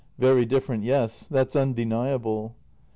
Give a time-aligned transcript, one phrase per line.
[0.17, 1.27] Very different, yes.
[1.27, 2.55] That's undeniable.